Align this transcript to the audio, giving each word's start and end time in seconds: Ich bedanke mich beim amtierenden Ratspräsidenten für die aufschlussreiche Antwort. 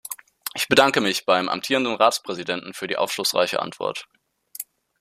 Ich 0.55 0.67
bedanke 0.67 0.99
mich 0.99 1.27
beim 1.27 1.47
amtierenden 1.47 1.93
Ratspräsidenten 1.93 2.73
für 2.73 2.87
die 2.87 2.97
aufschlussreiche 2.97 3.59
Antwort. 3.61 4.07